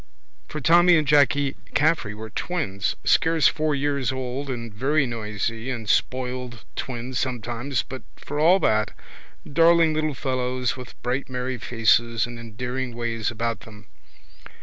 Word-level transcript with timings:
For 0.47 0.59
Tommy 0.59 0.97
and 0.97 1.07
Jacky 1.07 1.55
Caffrey 1.75 2.15
were 2.15 2.31
twins, 2.31 2.95
scarce 3.03 3.47
four 3.47 3.75
years 3.75 4.11
old 4.11 4.49
and 4.49 4.73
very 4.73 5.05
noisy 5.05 5.69
and 5.69 5.87
spoiled 5.87 6.65
twins 6.75 7.19
sometimes 7.19 7.83
but 7.83 8.01
for 8.15 8.39
all 8.39 8.57
that 8.61 8.95
darling 9.45 9.93
little 9.93 10.15
fellows 10.15 10.75
with 10.75 10.99
bright 11.03 11.29
merry 11.29 11.59
faces 11.59 12.25
and 12.25 12.39
endearing 12.39 12.95
ways 12.95 13.29
about 13.29 13.59
them. 13.59 13.85